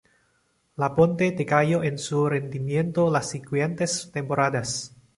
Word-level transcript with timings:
Labonte 0.77 1.31
decayó 1.31 1.83
en 1.83 1.99
su 1.99 2.27
rendimiento 2.27 3.11
las 3.11 3.29
siguientes 3.29 4.09
temporadas. 4.11 4.95